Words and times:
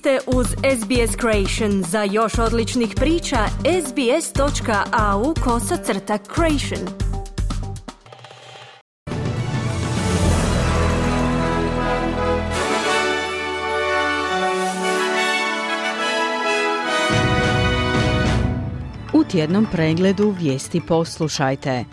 ste 0.00 0.18
uz 0.26 0.46
SBS 0.46 1.16
Creation. 1.20 1.82
Za 1.82 2.02
još 2.02 2.38
odličnih 2.38 2.92
priča, 2.96 3.38
sbs.au 3.86 5.34
kosacrta 5.44 6.18
creation. 6.34 6.88
U 19.14 19.24
tjednom 19.24 19.66
pregledu 19.72 20.34
vijesti 20.40 20.80
poslušajte. 20.88 21.84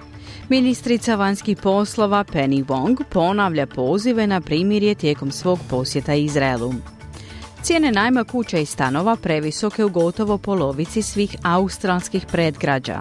Ministrica 0.49 1.15
vanjskih 1.15 1.57
poslova 1.63 2.23
Penny 2.23 2.65
Wong 2.65 3.03
ponavlja 3.09 3.67
pozive 3.67 4.27
na 4.27 4.41
primirje 4.41 4.95
tijekom 4.95 5.31
svog 5.31 5.59
posjeta 5.69 6.13
Izraelu. 6.13 6.73
Cijene 7.67 7.91
najma 7.91 8.23
kuća 8.23 8.57
i 8.57 8.65
stanova 8.65 9.15
previsoke 9.15 9.83
u 9.83 9.89
gotovo 9.89 10.37
polovici 10.37 11.01
svih 11.01 11.35
australskih 11.43 12.25
predgrađa. 12.31 12.99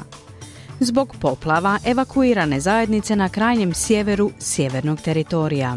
Zbog 0.80 1.16
poplava 1.20 1.78
evakuirane 1.84 2.60
zajednice 2.60 3.16
na 3.16 3.28
krajnjem 3.28 3.74
sjeveru 3.74 4.30
sjevernog 4.38 5.00
teritorija. 5.00 5.76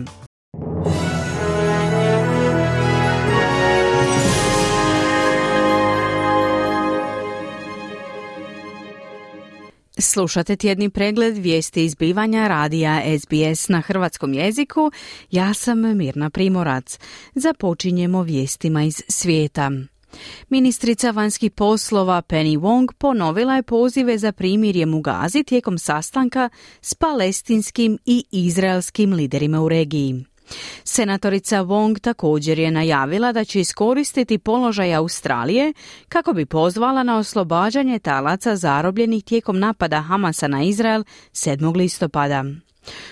Slušate 10.02 10.56
tjedni 10.56 10.90
pregled 10.90 11.38
vijesti 11.38 11.86
izbivanja 11.86 12.48
radija 12.48 13.02
SBS 13.20 13.70
na 13.70 13.82
hrvatskom 13.82 14.34
jeziku. 14.34 14.92
Ja 15.32 15.54
sam 15.54 15.98
Mirna 15.98 16.30
Primorac. 16.30 17.00
Započinjemo 17.36 18.24
vijestima 18.24 18.84
iz 18.84 19.04
svijeta. 19.08 19.72
Ministrica 20.50 21.12
vanjskih 21.12 21.52
poslova 21.52 22.22
Penny 22.22 22.60
Wong 22.60 22.94
ponovila 22.98 23.56
je 23.56 23.64
pozive 23.64 24.18
za 24.18 24.32
primirje 24.32 24.88
u 24.88 25.02
Gazi 25.02 25.44
tijekom 25.44 25.78
sastanka 25.78 26.50
s 26.82 26.94
palestinskim 26.94 27.98
i 28.06 28.24
izraelskim 28.32 29.14
liderima 29.14 29.62
u 29.62 29.70
regiji. 29.70 30.26
Senatorica 30.84 31.64
Wong 31.64 32.00
također 32.00 32.60
je 32.60 32.72
najavila 32.72 33.32
da 33.32 33.46
će 33.46 33.60
iskoristiti 33.60 34.38
položaj 34.38 34.96
Australije 34.96 35.74
kako 36.10 36.34
bi 36.34 36.46
pozvala 36.46 37.04
na 37.04 37.18
oslobađanje 37.18 38.00
talaca 38.00 38.56
zarobljenih 38.56 39.24
tijekom 39.24 39.60
napada 39.60 40.02
Hamasa 40.02 40.48
na 40.48 40.64
Izrael 40.64 41.04
7. 41.32 41.76
listopada. 41.76 42.44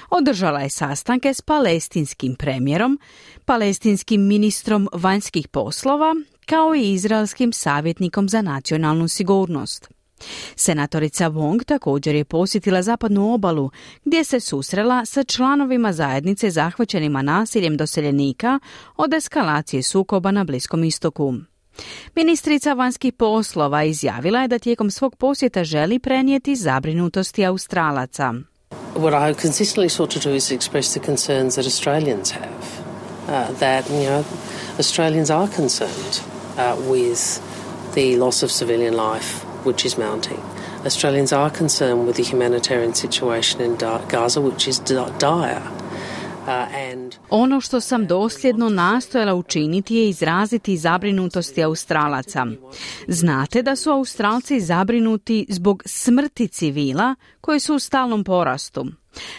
Održala 0.09 0.59
je 0.59 0.69
sastanke 0.69 1.33
s 1.33 1.41
palestinskim 1.41 2.35
premijerom, 2.35 2.99
palestinskim 3.45 4.27
ministrom 4.27 4.87
vanjskih 4.93 5.47
poslova, 5.47 6.15
kao 6.45 6.75
i 6.75 6.93
izraelskim 6.93 7.53
savjetnikom 7.53 8.29
za 8.29 8.41
nacionalnu 8.41 9.07
sigurnost. 9.07 9.96
Senatorica 10.55 11.29
Wong 11.29 11.63
također 11.63 12.15
je 12.15 12.25
posjetila 12.25 12.81
zapadnu 12.81 13.33
obalu 13.33 13.71
gdje 14.05 14.23
se 14.23 14.39
susrela 14.39 15.05
sa 15.05 15.23
članovima 15.23 15.93
zajednice 15.93 16.49
zahvaćenima 16.49 17.21
nasiljem 17.21 17.77
doseljenika 17.77 18.59
od 18.95 19.13
eskalacije 19.13 19.83
sukoba 19.83 20.31
na 20.31 20.43
Bliskom 20.43 20.83
istoku. 20.83 21.33
Ministrica 22.15 22.73
vanjskih 22.73 23.13
poslova 23.13 23.83
izjavila 23.83 24.41
je 24.41 24.47
da 24.47 24.59
tijekom 24.59 24.91
svog 24.91 25.15
posjeta 25.15 25.63
želi 25.63 25.99
prenijeti 25.99 26.55
zabrinutosti 26.55 27.45
Australaca. 27.45 28.33
What 28.95 29.31
I 29.31 29.47
consistently 29.47 29.89
sought 29.89 30.13
to 30.13 30.29
do 30.29 30.35
is 30.35 30.51
express 30.51 30.91
the 30.91 31.05
concerns 31.05 31.55
that 31.55 31.65
Australians 31.65 32.31
have. 32.31 32.87
Uh, 33.27 33.59
that, 33.59 33.89
you 33.89 34.03
know, 34.03 34.23
Australians 34.79 35.29
are 35.29 35.47
concerned 35.55 36.21
uh, 36.57 36.91
with 36.91 37.39
the 37.93 38.17
loss 38.17 38.43
of 38.43 38.51
civilian 38.51 38.95
life 38.95 39.46
which 39.67 39.85
is 39.85 39.97
mounting. 39.97 40.39
Australians 40.85 41.33
are 41.33 41.57
concerned 41.57 42.07
with 42.07 42.15
the 42.15 42.23
humanitarian 42.23 42.93
situation 42.93 43.61
in 43.61 43.77
Gaza, 44.09 44.41
which 44.41 44.67
is 44.69 44.79
dire. 45.19 45.61
Uh, 46.47 47.11
ono 47.29 47.61
što 47.61 47.81
sam 47.81 48.07
dosljedno 48.07 48.69
nastojala 48.69 49.33
učiniti 49.33 49.95
je 49.95 50.09
izraziti 50.09 50.77
zabrinutosti 50.77 51.63
Australaca. 51.63 52.45
Znate 53.07 53.61
da 53.61 53.75
su 53.75 53.91
Australci 53.91 54.59
zabrinuti 54.59 55.45
zbog 55.49 55.83
smrti 55.85 56.47
civila 56.47 57.15
koji 57.41 57.59
su 57.59 57.75
u 57.75 57.79
stalnom 57.79 58.23
porastu. 58.23 58.85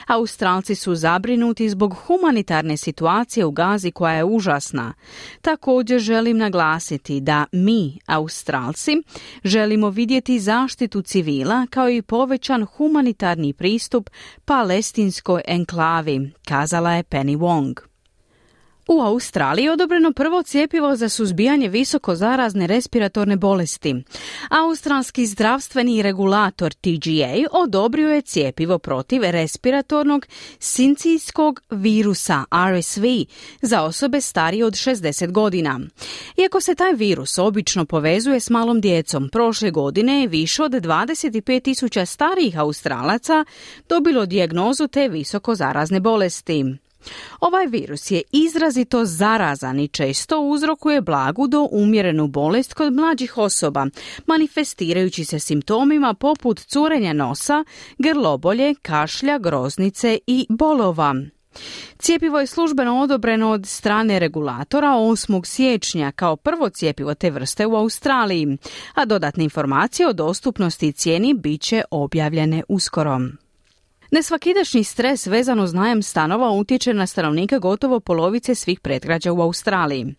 Australci 0.06 0.74
su 0.74 0.94
zabrinuti 0.94 1.68
zbog 1.68 1.94
humanitarne 1.94 2.76
situacije 2.76 3.44
u 3.44 3.50
Gazi 3.50 3.90
koja 3.90 4.14
je 4.14 4.24
užasna. 4.24 4.94
Također 5.42 6.00
želim 6.00 6.38
naglasiti 6.38 7.20
da 7.20 7.44
mi, 7.52 7.98
Australci, 8.06 9.02
želimo 9.44 9.90
vidjeti 9.90 10.40
zaštitu 10.40 11.02
civila 11.02 11.66
kao 11.70 11.90
i 11.90 12.02
povećan 12.02 12.64
humanitarni 12.64 13.52
pristup 13.52 14.10
palestinskoj 14.44 15.42
enklavi, 15.46 16.30
kazala 16.48 16.92
je 16.92 17.02
Penny 17.02 17.38
Wong. 17.38 17.87
U 18.88 19.00
Australiji 19.00 19.64
je 19.64 19.72
odobreno 19.72 20.12
prvo 20.12 20.42
cjepivo 20.42 20.96
za 20.96 21.08
suzbijanje 21.08 21.68
visoko 21.68 22.14
zarazne 22.14 22.66
respiratorne 22.66 23.36
bolesti. 23.36 23.94
Australski 24.50 25.26
zdravstveni 25.26 26.02
regulator 26.02 26.74
TGA 26.74 27.48
odobrio 27.52 28.10
je 28.10 28.22
cjepivo 28.22 28.78
protiv 28.78 29.22
respiratornog 29.22 30.26
sincijskog 30.58 31.62
virusa 31.70 32.44
RSV 32.76 33.04
za 33.62 33.82
osobe 33.82 34.20
starije 34.20 34.64
od 34.64 34.72
60 34.72 35.32
godina. 35.32 35.80
Iako 36.36 36.60
se 36.60 36.74
taj 36.74 36.92
virus 36.92 37.38
obično 37.38 37.84
povezuje 37.84 38.40
s 38.40 38.50
malom 38.50 38.80
djecom, 38.80 39.28
prošle 39.32 39.70
godine 39.70 40.20
je 40.20 40.28
više 40.28 40.62
od 40.62 40.72
25.000 40.72 42.04
starijih 42.04 42.58
Australaca 42.58 43.44
dobilo 43.88 44.26
dijagnozu 44.26 44.88
te 44.88 45.08
visoko 45.08 45.54
zarazne 45.54 46.00
bolesti. 46.00 46.64
Ovaj 47.40 47.66
virus 47.66 48.10
je 48.10 48.22
izrazito 48.32 49.04
zarazan 49.04 49.80
i 49.80 49.88
često 49.88 50.40
uzrokuje 50.40 51.00
blagu 51.00 51.46
do 51.46 51.68
umjerenu 51.70 52.26
bolest 52.26 52.74
kod 52.74 52.92
mlađih 52.92 53.38
osoba, 53.38 53.86
manifestirajući 54.26 55.24
se 55.24 55.38
simptomima 55.38 56.14
poput 56.14 56.60
curenja 56.60 57.12
nosa, 57.12 57.64
grlobolje, 57.98 58.74
kašlja, 58.82 59.38
groznice 59.38 60.18
i 60.26 60.46
bolova. 60.48 61.14
Cijepivo 61.98 62.40
je 62.40 62.46
službeno 62.46 63.00
odobreno 63.00 63.50
od 63.50 63.66
strane 63.66 64.18
regulatora 64.18 64.88
8. 64.88 65.44
siječnja 65.44 66.12
kao 66.12 66.36
prvo 66.36 66.68
cijepivo 66.68 67.14
te 67.14 67.30
vrste 67.30 67.66
u 67.66 67.76
Australiji, 67.76 68.58
a 68.94 69.04
dodatne 69.04 69.44
informacije 69.44 70.08
o 70.08 70.12
dostupnosti 70.12 70.88
i 70.88 70.92
cijeni 70.92 71.34
bit 71.34 71.60
će 71.60 71.82
objavljene 71.90 72.62
uskoro. 72.68 73.20
Nesvakidašnji 74.10 74.84
stres 74.84 75.26
vezan 75.26 75.60
uz 75.60 75.74
najam 75.74 76.02
stanova 76.02 76.50
utječe 76.50 76.94
na 76.94 77.06
stanovnike 77.06 77.58
gotovo 77.58 78.00
polovice 78.00 78.54
svih 78.54 78.80
predgrađa 78.80 79.32
u 79.32 79.40
Australiji. 79.40 80.14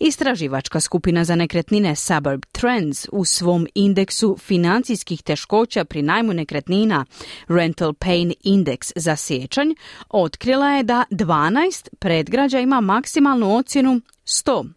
Istraživačka 0.00 0.80
skupina 0.80 1.24
za 1.24 1.34
nekretnine 1.34 1.96
Suburb 1.96 2.42
Trends 2.52 3.06
u 3.12 3.24
svom 3.24 3.66
indeksu 3.74 4.36
financijskih 4.40 5.22
teškoća 5.22 5.84
pri 5.84 6.02
najmu 6.02 6.32
nekretnina 6.32 7.04
Rental 7.48 7.92
Pain 7.92 8.32
Index 8.44 8.92
za 8.96 9.16
sjećanj 9.16 9.68
otkrila 10.08 10.70
je 10.70 10.82
da 10.82 11.04
12 11.10 11.88
predgrađa 11.98 12.58
ima 12.58 12.80
maksimalnu 12.80 13.56
ocjenu 13.56 14.00
100 14.24 14.68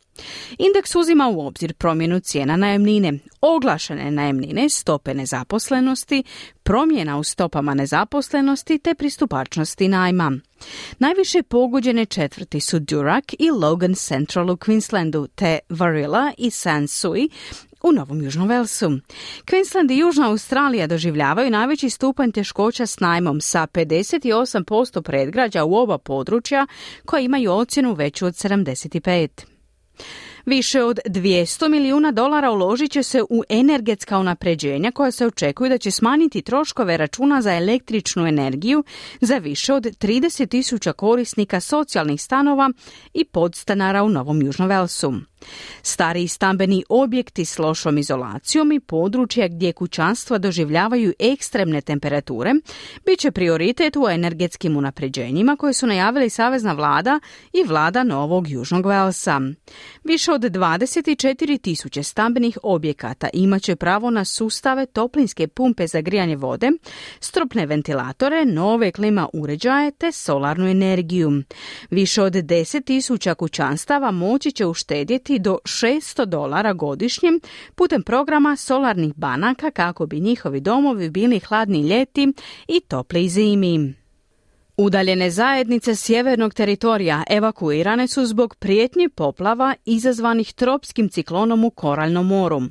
Indeks 0.57 0.95
uzima 0.95 1.27
u 1.27 1.47
obzir 1.47 1.73
promjenu 1.73 2.19
cijena 2.19 2.57
najemnine, 2.57 3.19
oglašene 3.41 4.11
najemnine, 4.11 4.69
stope 4.69 5.13
nezaposlenosti, 5.13 6.23
promjena 6.63 7.17
u 7.17 7.23
stopama 7.23 7.73
nezaposlenosti 7.73 8.79
te 8.79 8.93
pristupačnosti 8.93 9.87
najma. 9.87 10.31
Najviše 10.99 11.43
pogođene 11.43 12.05
četvrti 12.05 12.59
su 12.59 12.79
Durack 12.79 13.33
i 13.39 13.51
Logan 13.51 13.95
Central 13.95 14.51
u 14.51 14.57
Queenslandu, 14.57 15.27
te 15.35 15.59
Varilla 15.69 16.31
i 16.37 16.51
Sansui 16.51 17.29
u 17.83 17.91
Novom 17.91 18.23
Južnom 18.23 18.47
Velsu. 18.47 18.91
Queensland 19.45 19.91
i 19.91 19.97
Južna 19.97 20.27
Australija 20.29 20.87
doživljavaju 20.87 21.51
najveći 21.51 21.89
stupanj 21.89 22.31
teškoća 22.31 22.85
s 22.85 22.99
najmom 22.99 23.41
sa 23.41 23.67
58% 23.67 25.01
predgrađa 25.01 25.63
u 25.63 25.75
oba 25.75 25.97
područja 25.97 26.67
koja 27.05 27.21
imaju 27.21 27.51
ocjenu 27.51 27.93
veću 27.93 28.25
od 28.25 28.33
75. 28.33 29.58
Više 30.45 30.83
od 30.83 30.99
200 31.05 31.69
milijuna 31.69 32.11
dolara 32.11 32.51
uložit 32.51 32.91
će 32.91 33.03
se 33.03 33.23
u 33.29 33.43
energetska 33.49 34.17
unapređenja 34.17 34.91
koja 34.91 35.11
se 35.11 35.25
očekuju 35.25 35.69
da 35.69 35.77
će 35.77 35.91
smanjiti 35.91 36.41
troškove 36.41 36.97
računa 36.97 37.41
za 37.41 37.55
električnu 37.55 38.27
energiju 38.27 38.83
za 39.21 39.37
više 39.37 39.73
od 39.73 39.83
30 39.83 40.47
tisuća 40.47 40.93
korisnika 40.93 41.59
socijalnih 41.59 42.21
stanova 42.21 42.69
i 43.13 43.25
podstanara 43.25 44.03
u 44.03 44.09
Novom 44.09 44.41
Južnom 44.41 44.69
Velsu. 44.69 45.13
Stari 45.81 46.27
stambeni 46.27 46.83
objekti 46.89 47.45
s 47.45 47.59
lošom 47.59 47.97
izolacijom 47.97 48.71
i 48.71 48.79
područja 48.79 49.47
gdje 49.47 49.73
kućanstva 49.73 50.37
doživljavaju 50.37 51.13
ekstremne 51.19 51.81
temperature 51.81 52.53
bit 53.05 53.19
će 53.19 53.31
prioritet 53.31 53.95
u 53.95 54.09
energetskim 54.09 54.77
unapređenjima 54.77 55.55
koje 55.55 55.73
su 55.73 55.87
najavili 55.87 56.29
Savezna 56.29 56.73
vlada 56.73 57.19
i 57.53 57.63
vlada 57.63 58.03
Novog 58.03 58.49
Južnog 58.49 58.85
Velsa. 58.85 59.41
Više 60.03 60.31
od 60.31 60.41
24 60.41 61.61
tisuće 61.61 62.03
stambenih 62.03 62.57
objekata 62.63 63.29
imat 63.33 63.61
će 63.61 63.75
pravo 63.75 64.09
na 64.09 64.25
sustave 64.25 64.85
toplinske 64.85 65.47
pumpe 65.47 65.87
za 65.87 66.01
grijanje 66.01 66.35
vode, 66.35 66.71
stropne 67.19 67.65
ventilatore, 67.65 68.45
nove 68.45 68.91
klima 68.91 69.29
uređaje 69.33 69.91
te 69.91 70.11
solarnu 70.11 70.67
energiju. 70.67 71.31
Više 71.89 72.21
od 72.21 72.33
10 72.33 72.83
tisuća 72.85 73.35
kućanstava 73.35 74.11
moći 74.11 74.51
će 74.51 74.65
uštedjeti 74.65 75.28
do 75.37 75.57
600 75.63 76.25
dolara 76.25 76.73
godišnje 76.73 77.29
putem 77.75 78.03
programa 78.03 78.55
solarnih 78.55 79.13
banaka 79.15 79.71
kako 79.71 80.05
bi 80.05 80.19
njihovi 80.19 80.59
domovi 80.59 81.09
bili 81.09 81.39
hladni 81.39 81.81
ljeti 81.81 82.33
i 82.67 82.79
topli 82.79 83.29
zimi. 83.29 83.93
Udaljene 84.77 85.29
zajednice 85.31 85.95
sjevernog 85.95 86.53
teritorija 86.53 87.23
evakuirane 87.29 88.07
su 88.07 88.25
zbog 88.25 88.55
prijetnji 88.55 89.09
poplava 89.09 89.75
izazvanih 89.85 90.53
tropskim 90.53 91.09
ciklonom 91.09 91.63
u 91.63 91.69
Koralnom 91.69 92.27
moru. 92.27 92.61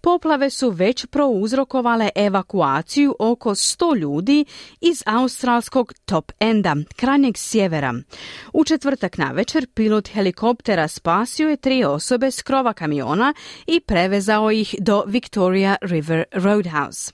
Poplave 0.00 0.50
su 0.50 0.70
već 0.70 1.06
prouzrokovale 1.06 2.08
evakuaciju 2.14 3.16
oko 3.18 3.50
100 3.50 3.98
ljudi 3.98 4.44
iz 4.80 5.02
australskog 5.06 5.92
top 6.04 6.32
enda, 6.40 6.76
krajnjeg 6.96 7.34
sjevera. 7.36 7.94
U 8.52 8.64
četvrtak 8.64 9.18
na 9.18 9.30
večer 9.30 9.66
pilot 9.74 10.08
helikoptera 10.08 10.88
spasio 10.88 11.48
je 11.48 11.56
tri 11.56 11.84
osobe 11.84 12.30
s 12.30 12.42
krova 12.42 12.72
kamiona 12.72 13.34
i 13.66 13.80
prevezao 13.80 14.50
ih 14.50 14.74
do 14.78 15.04
Victoria 15.06 15.76
River 15.82 16.24
Roadhouse. 16.32 17.12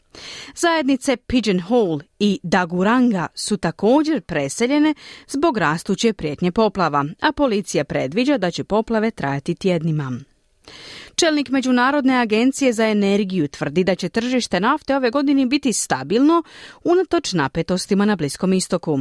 Zajednice 0.54 1.16
Pigeon 1.16 1.60
Hole 1.60 1.98
i 2.18 2.40
Daguranga 2.42 3.26
su 3.34 3.56
također 3.56 4.20
preseljene 4.20 4.94
zbog 5.28 5.56
rastuće 5.56 6.12
prijetnje 6.12 6.52
poplava, 6.52 7.04
a 7.20 7.32
policija 7.32 7.84
predviđa 7.84 8.38
da 8.38 8.50
će 8.50 8.64
poplave 8.64 9.10
trajati 9.10 9.54
tjednima. 9.54 10.12
Čelnik 11.14 11.48
Međunarodne 11.48 12.20
agencije 12.20 12.72
za 12.72 12.86
energiju 12.86 13.48
tvrdi 13.48 13.84
da 13.84 13.94
će 13.94 14.08
tržište 14.08 14.60
nafte 14.60 14.96
ove 14.96 15.10
godine 15.10 15.46
biti 15.46 15.72
stabilno 15.72 16.42
unatoč 16.84 17.32
napetostima 17.32 18.04
na 18.04 18.16
Bliskom 18.16 18.52
istoku. 18.52 18.98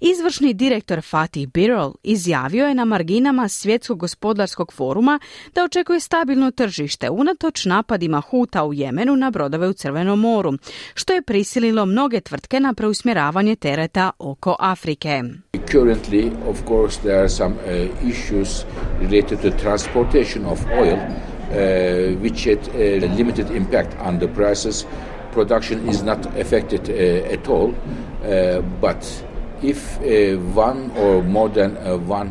Izvršni 0.00 0.54
direktor 0.54 1.02
Fatih 1.02 1.48
Birol 1.48 1.92
izjavio 2.02 2.66
je 2.66 2.74
na 2.74 2.84
marginama 2.84 3.48
Svjetskog 3.48 3.98
gospodarskog 3.98 4.72
foruma 4.72 5.18
da 5.54 5.64
očekuje 5.64 6.00
stabilno 6.00 6.50
tržište 6.50 7.10
unatoč 7.10 7.64
napadima 7.64 8.20
Huta 8.20 8.64
u 8.64 8.74
Jemenu 8.74 9.16
na 9.16 9.30
brodove 9.30 9.68
u 9.68 9.72
Crvenom 9.72 10.20
moru, 10.20 10.52
što 10.94 11.12
je 11.12 11.22
prisililo 11.22 11.86
mnoge 11.86 12.20
tvrtke 12.20 12.60
na 12.60 12.74
preusmjeravanje 12.74 13.56
tereta 13.56 14.10
oko 14.18 14.56
Afrike. 14.58 15.22
Currently, 15.52 16.32
of 16.48 16.64
course, 16.68 17.00
there 17.00 17.18
are 17.18 17.28
some 17.28 17.54
uh, 17.54 18.10
issues 18.10 18.64
related 19.00 19.40
to 19.42 19.50
transportation 19.50 20.44
of 20.44 20.58
oil, 20.80 20.98
uh, 20.98 22.22
which 22.22 22.44
had 22.44 22.58
a 22.74 23.00
limited 23.16 23.50
impact 23.50 23.96
on 24.00 24.18
the 24.18 24.28
prices. 24.28 24.86
Production 25.32 25.88
is 25.88 26.02
not 26.02 26.26
affected 26.40 26.80
uh, 26.90 27.34
at 27.34 27.48
all, 27.48 27.70
uh, 27.70 28.60
but 28.80 29.24
if 29.62 29.98
uh, 29.98 30.58
one 30.58 30.90
or 30.98 31.22
more 31.24 31.52
than 31.54 31.76
uh, 31.76 32.10
one 32.10 32.30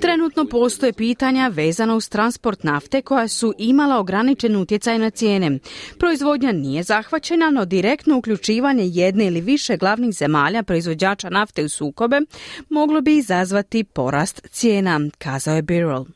Trenutno 0.00 0.44
postoje 0.44 0.92
pitanja 0.92 1.48
vezana 1.48 1.94
uz 1.94 2.08
transport 2.08 2.62
nafte 2.62 3.02
koja 3.02 3.28
su 3.28 3.54
imala 3.58 3.98
ograničen 3.98 4.56
utjecaj 4.56 4.98
na 4.98 5.10
cijene. 5.10 5.58
Proizvodnja 5.98 6.52
nije 6.52 6.82
zahvaćena, 6.82 7.50
no 7.50 7.64
direktno 7.64 8.18
uključivanje 8.18 8.84
jedne 8.86 9.26
ili 9.26 9.40
više 9.40 9.76
glavnih 9.76 10.14
zemalja 10.14 10.62
proizvođača 10.62 11.30
nafte 11.30 11.64
u 11.64 11.68
sukobe 11.68 12.20
moglo 12.68 13.00
bi 13.00 13.16
izazvati 13.16 13.84
porast 13.84 14.48
cijena, 14.50 15.00
kazao 15.18 15.56
je 15.56 15.62
Birrell. 15.62 16.06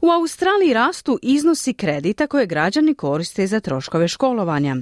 U 0.00 0.10
Australiji 0.10 0.72
rastu 0.72 1.18
iznosi 1.22 1.74
kredita 1.74 2.26
koje 2.26 2.46
građani 2.46 2.94
koriste 2.94 3.46
za 3.46 3.60
troškove 3.60 4.08
školovanja. 4.08 4.76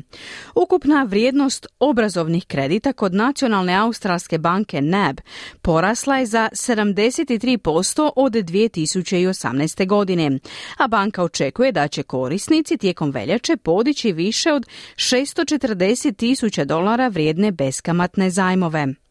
Ukupna 0.55 1.03
vrijednost 1.03 1.67
obrazovnih 1.81 2.47
kredita 2.47 2.93
kod 2.93 3.15
Nacionalne 3.15 3.75
australske 3.75 4.39
banke 4.39 4.83
NAB 4.83 5.17
porasla 5.63 6.17
je 6.17 6.27
za 6.27 6.49
73% 6.53 8.11
od 8.17 8.33
2018. 8.33 9.87
godine, 9.87 10.39
a 10.79 10.89
banka 10.89 11.23
očekuje 11.23 11.73
da 11.73 11.89
će 11.89 12.03
korisnici 12.03 12.77
tijekom 12.77 13.11
veljače 13.11 13.57
podići 13.57 14.13
više 14.13 14.53
od 14.53 14.67
640 14.97 16.17
tisuća 16.17 16.65
dolara 16.65 17.09
vrijedne 17.09 17.53
beskamatne 17.53 18.31
zajmove. 18.31 19.04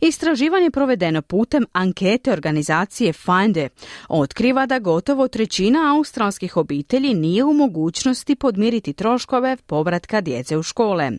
Istraživanje 0.00 0.70
provedeno 0.70 1.22
putem 1.22 1.66
ankete 1.72 2.32
organizacije 2.32 3.12
Finde 3.12 3.68
otkriva 4.08 4.66
da 4.66 4.78
gotovo 4.78 5.28
trećina 5.28 5.94
australskih 5.96 6.56
obitelji 6.56 7.14
nije 7.14 7.44
u 7.44 7.52
mogućnosti 7.52 8.34
podmiriti 8.34 8.92
troškove 8.92 9.56
povratka 9.56 10.20
djece 10.20 10.56
u 10.56 10.62
škole. 10.62 11.10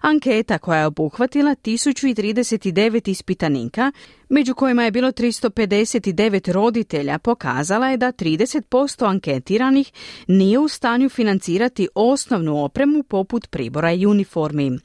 Anketa 0.00 0.58
koja 0.58 0.78
je 0.78 0.86
obuhvatila 0.86 1.50
1039 1.54 3.08
ispitanika 3.10 3.92
među 4.28 4.54
kojima 4.54 4.84
je 4.84 4.90
bilo 4.90 5.12
359 5.12 6.52
roditelja, 6.52 7.18
pokazala 7.18 7.88
je 7.88 7.96
da 7.96 8.12
30% 8.12 9.08
anketiranih 9.08 9.92
nije 10.28 10.58
u 10.58 10.68
stanju 10.68 11.08
financirati 11.08 11.88
osnovnu 11.94 12.64
opremu 12.64 13.02
poput 13.02 13.50
pribora 13.50 13.92
i 13.92 14.06
uniformi. 14.06 14.78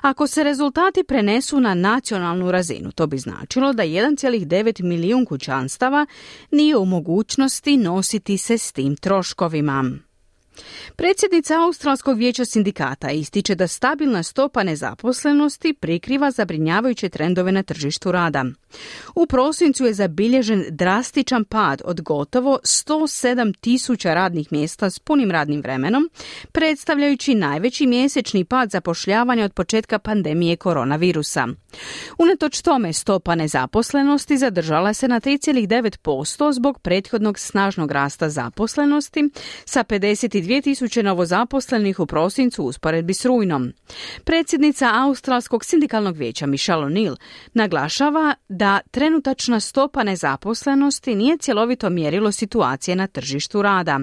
Ako 0.00 0.26
se 0.26 0.44
rezultati 0.44 1.04
prenesu 1.04 1.60
na 1.60 1.74
nacionalnu 1.74 2.50
razinu, 2.50 2.92
to 2.92 3.06
bi 3.06 3.18
značilo 3.18 3.72
da 3.72 3.82
1,9 3.82 4.82
milijun 4.82 5.24
kućanstava 5.24 6.06
nije 6.50 6.76
u 6.76 6.84
mogućnosti 6.84 7.76
nositi 7.76 8.38
se 8.38 8.58
s 8.58 8.72
tim 8.72 8.96
troškovima. 8.96 9.90
Predsjednica 10.96 11.60
Australskog 11.60 12.18
vijeća 12.18 12.44
sindikata 12.44 13.10
ističe 13.10 13.54
da 13.54 13.68
stabilna 13.68 14.22
stopa 14.22 14.62
nezaposlenosti 14.62 15.74
prikriva 15.74 16.30
zabrinjavajuće 16.30 17.08
trendove 17.08 17.52
na 17.52 17.62
tržištu 17.62 18.12
rada. 18.12 18.44
U 19.14 19.26
prosincu 19.26 19.86
je 19.86 19.94
zabilježen 19.94 20.64
drastičan 20.70 21.44
pad 21.44 21.82
od 21.84 22.00
gotovo 22.00 22.58
107 22.62 23.54
tisuća 23.60 24.14
radnih 24.14 24.52
mjesta 24.52 24.90
s 24.90 24.98
punim 24.98 25.30
radnim 25.30 25.60
vremenom, 25.60 26.10
predstavljajući 26.52 27.34
najveći 27.34 27.86
mjesečni 27.86 28.44
pad 28.44 28.70
zapošljavanja 28.70 29.44
od 29.44 29.52
početka 29.52 29.98
pandemije 29.98 30.56
koronavirusa. 30.56 31.48
Unatoč 32.18 32.62
tome, 32.62 32.92
stopa 32.92 33.34
nezaposlenosti 33.34 34.38
zadržala 34.38 34.94
se 34.94 35.08
na 35.08 35.20
3,9% 35.20 36.52
zbog 36.52 36.78
prethodnog 36.78 37.38
snažnog 37.38 37.90
rasta 37.90 38.28
zaposlenosti 38.28 39.28
sa 39.64 39.84
50 39.84 40.43
2000 40.44 41.02
novozaposlenih 41.02 42.00
u 42.00 42.06
prosincu 42.06 42.64
usporedbi 42.64 43.14
s 43.14 43.24
rujnom. 43.24 43.72
Predsjednica 44.24 44.90
Australskog 44.94 45.64
sindikalnog 45.64 46.16
vijeća 46.16 46.46
Michelle 46.46 46.86
O'Neill 46.86 47.16
naglašava 47.54 48.34
da 48.48 48.80
trenutačna 48.90 49.60
stopa 49.60 50.02
nezaposlenosti 50.02 51.14
nije 51.14 51.38
cjelovito 51.38 51.90
mjerilo 51.90 52.32
situacije 52.32 52.96
na 52.96 53.06
tržištu 53.06 53.62
rada. 53.62 54.00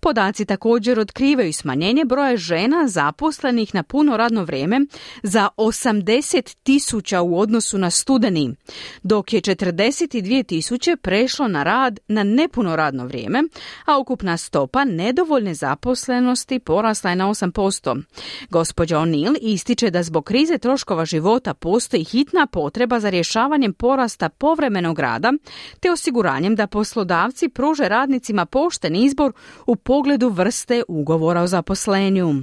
Podaci 0.00 0.44
također 0.44 1.00
otkrivaju 1.00 1.52
smanjenje 1.52 2.04
broja 2.04 2.36
žena 2.36 2.88
zaposlenih 2.88 3.74
na 3.74 3.82
puno 3.82 4.16
radno 4.16 4.44
vrijeme 4.44 4.80
za 5.22 5.48
80 5.56 6.56
tisuća 6.62 7.22
u 7.22 7.38
odnosu 7.38 7.78
na 7.78 7.90
studeni, 7.90 8.54
dok 9.02 9.32
je 9.32 9.40
42 9.40 10.46
tisuće 10.46 10.96
prešlo 10.96 11.48
na 11.48 11.62
rad 11.62 11.98
na 12.08 12.22
nepuno 12.22 12.76
radno 12.76 13.06
vrijeme, 13.06 13.42
a 13.84 13.98
ukupna 13.98 14.36
stopa 14.36 14.84
nedovoljne 14.84 15.54
zaposlenosti 15.54 16.58
porasla 16.58 17.10
je 17.10 17.16
na 17.16 17.28
8%. 17.28 18.02
Gospođa 18.50 18.98
O'Neill 18.98 19.36
ističe 19.40 19.90
da 19.90 20.02
zbog 20.02 20.24
krize 20.24 20.58
troškova 20.58 21.04
života 21.04 21.54
postoji 21.54 22.04
hitna 22.04 22.46
potreba 22.46 23.00
za 23.00 23.10
rješavanjem 23.10 23.72
porasta 23.72 24.28
povremenog 24.28 24.98
rada 24.98 25.32
te 25.80 25.90
osiguranjem 25.90 26.54
da 26.54 26.66
poslodavci 26.66 27.48
pruže 27.48 27.88
radnicima 27.88 28.46
pošten 28.46 28.96
izbor 28.96 29.32
u 29.66 29.76
pogledu 29.76 30.28
vrste 30.28 30.82
ugovora 30.88 31.42
o 31.42 31.46
zaposlenju. 31.46 32.34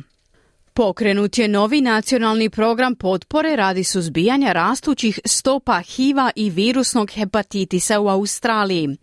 Pokrenut 0.76 1.38
je 1.38 1.48
novi 1.48 1.82
nacionalni 1.82 2.50
program 2.50 2.96
potpore 2.96 3.56
radi 3.56 3.84
suzbijanja 3.84 4.52
rastućih 4.52 5.20
stopa 5.26 5.82
HIV-a 5.82 6.30
i 6.36 6.50
virusnog 6.50 7.12
hepatitisa 7.12 8.00
u 8.00 8.08
Australiji. 8.08 8.98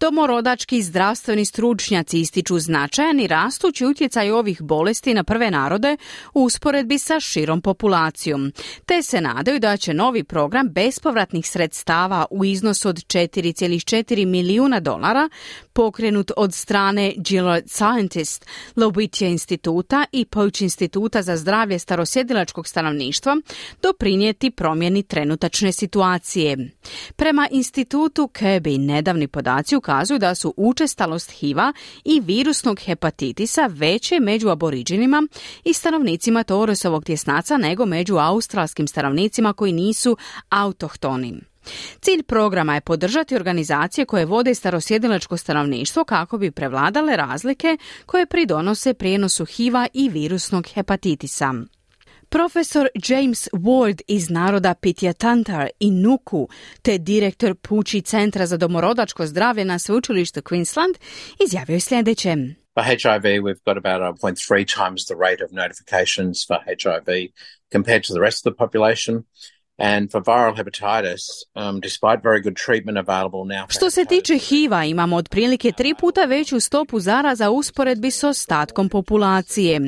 Domorodački 0.00 0.82
zdravstveni 0.82 1.44
stručnjaci 1.44 2.20
ističu 2.20 2.58
značajan 2.58 3.20
i 3.20 3.26
rastući 3.26 3.86
utjecaj 3.86 4.30
ovih 4.30 4.62
bolesti 4.62 5.14
na 5.14 5.24
prve 5.24 5.50
narode 5.50 5.96
u 6.34 6.44
usporedbi 6.44 6.98
sa 6.98 7.20
širom 7.20 7.60
populacijom, 7.60 8.52
te 8.86 9.02
se 9.02 9.20
nadaju 9.20 9.58
da 9.58 9.76
će 9.76 9.94
novi 9.94 10.24
program 10.24 10.68
bespovratnih 10.68 11.48
sredstava 11.48 12.26
u 12.30 12.44
iznosu 12.44 12.88
od 12.88 12.96
4,4 12.96 14.26
milijuna 14.26 14.80
dolara 14.80 15.28
pokrenut 15.72 16.30
od 16.36 16.54
strane 16.54 17.12
Gillard 17.16 17.64
Scientist, 17.70 18.46
Lobitja 18.76 19.28
instituta 19.28 20.04
i 20.12 20.24
Poach 20.24 20.62
instituta 20.62 21.09
za 21.18 21.36
zdravlje 21.36 21.78
starosjedilačkog 21.78 22.66
stanovništva 22.66 23.36
doprinijeti 23.82 24.50
promjeni 24.50 25.02
trenutačne 25.02 25.72
situacije. 25.72 26.70
Prema 27.16 27.48
institutu 27.50 28.30
Kirby 28.34 28.78
nedavni 28.78 29.28
podaci 29.28 29.76
ukazuju 29.76 30.18
da 30.18 30.34
su 30.34 30.54
učestalost 30.56 31.30
HIV-a 31.30 31.72
i 32.04 32.20
virusnog 32.20 32.80
hepatitisa 32.80 33.66
veće 33.66 34.20
među 34.20 34.48
aboriđinima 34.48 35.26
i 35.64 35.72
stanovnicima 35.72 36.42
Torosovog 36.42 37.04
tjesnaca 37.04 37.56
nego 37.56 37.86
među 37.86 38.16
australskim 38.16 38.86
stanovnicima 38.86 39.52
koji 39.52 39.72
nisu 39.72 40.16
autohtoni. 40.48 41.49
Cilj 42.00 42.22
programa 42.22 42.74
je 42.74 42.80
podržati 42.80 43.36
organizacije 43.36 44.04
koje 44.04 44.24
vode 44.24 44.54
starosjedilačko 44.54 45.36
stanovništvo 45.36 46.04
kako 46.04 46.38
bi 46.38 46.50
prevladale 46.50 47.16
razlike 47.16 47.76
koje 48.06 48.26
pridonose 48.26 48.94
prijenosu 48.94 49.44
HIV-a 49.44 49.86
i 49.92 50.08
virusnog 50.08 50.66
hepatitisa. 50.74 51.54
Profesor 52.30 52.88
James 53.08 53.48
Ward 53.52 54.00
iz 54.08 54.30
naroda 54.30 54.74
Pityatantar 54.74 55.68
i 55.80 55.90
Nuku, 55.90 56.48
te 56.82 56.98
direktor 56.98 57.54
Pući 57.54 58.00
centra 58.00 58.46
za 58.46 58.56
domorodačko 58.56 59.26
zdravlje 59.26 59.64
na 59.64 59.78
sveučilištu 59.78 60.40
Queensland, 60.40 60.94
izjavio 61.44 61.74
je 61.74 61.80
sljedeće. 61.80 62.36
For 62.74 62.84
HIV, 62.84 63.42
we've 63.42 63.62
got 63.66 63.76
about 63.76 64.00
1.3 64.22 64.64
times 64.78 65.00
the 65.10 65.16
rate 65.26 65.44
of 65.44 65.50
notifications 65.52 66.46
for 66.48 66.58
HIV 66.66 67.08
compared 67.72 68.02
to 68.06 68.12
the 68.14 68.20
rest 68.20 68.46
of 68.46 68.52
the 68.52 68.58
population. 68.64 69.14
And 69.82 70.10
for 70.10 70.20
viral 70.20 70.56
hepatitis, 70.56 71.22
um, 71.56 71.80
despite 71.80 72.22
very 72.22 72.40
good 72.42 72.56
treatment 72.66 72.98
available 72.98 73.44
now... 73.44 73.64
Što 73.68 73.90
se 73.90 74.04
tiče 74.04 74.38
HIV-a, 74.38 74.84
imamo 74.84 75.16
otprilike 75.16 75.72
tri 75.72 75.94
puta 76.00 76.24
veću 76.24 76.60
stopu 76.60 77.00
zaraza 77.00 77.50
usporedbi 77.50 78.10
s 78.10 78.24
ostatkom 78.24 78.88
populacije. 78.88 79.80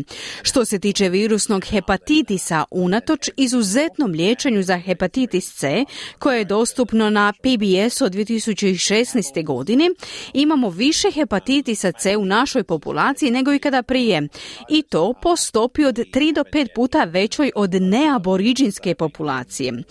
Što 0.43 0.65
se 0.65 0.79
tiče 0.79 1.09
virusnog 1.09 1.65
hepatitisa, 1.65 2.65
unatoč 2.71 3.31
izuzetnom 3.37 4.11
liječenju 4.11 4.63
za 4.63 4.79
hepatitis 4.79 5.55
C, 5.55 5.85
koje 6.19 6.39
je 6.39 6.45
dostupno 6.45 7.11
na 7.11 7.33
PBS 7.33 8.01
od 8.01 8.13
2016. 8.13 9.45
godine, 9.45 9.91
imamo 10.33 10.71
više 10.71 11.11
hepatitisa 11.11 11.93
C 11.93 12.17
u 12.17 12.25
našoj 12.25 12.65
populaciji 12.65 13.31
nego 13.31 13.53
i 13.53 13.59
kada 13.59 13.83
prije. 13.83 14.29
I 14.69 14.83
to 14.83 15.15
po 15.23 15.37
stopi 15.37 15.85
od 15.85 15.95
3 15.95 16.35
do 16.35 16.45
5 16.53 16.69
puta 16.75 17.05
većoj 17.05 17.51
od 17.55 17.75
neaboriđinske 17.75 18.95
populacije. 18.95 19.82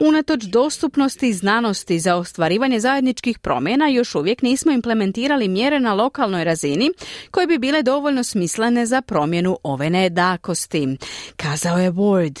Unatoč 0.00 0.44
dostupnosti 0.44 1.32
znanosti 1.32 1.98
za 1.98 2.16
ostvarivanje 2.16 2.80
zajedničkih 2.80 3.38
promjena 3.38 3.88
još 3.88 4.14
uvijek 4.14 4.42
nismo 4.42 4.72
implementirali 4.72 5.48
mjere 5.48 5.80
na 5.80 5.94
lokalnoj 5.94 6.44
razini 6.44 6.90
koje 7.30 7.46
bi 7.46 7.58
bile 7.58 7.82
dovoljno 7.82 8.24
smislene 8.24 8.86
za 8.86 9.02
promjenu 9.02 9.58
ove 9.62 9.90
nejednakosti, 9.90 10.96
kazao 11.36 11.78
je 11.78 11.92
Ward. 11.92 12.40